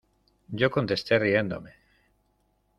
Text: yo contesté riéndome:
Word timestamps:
yo 0.49 0.71
contesté 0.71 1.19
riéndome: 1.19 1.75